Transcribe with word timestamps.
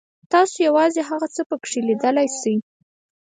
تاسو 0.31 0.55
یوازې 0.67 1.01
هغه 1.09 1.27
څه 1.35 1.41
پکې 1.49 1.79
لیدلی 1.87 2.27
شئ. 2.39 2.55